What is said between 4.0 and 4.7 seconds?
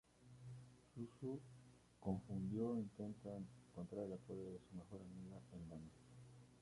el apoyo de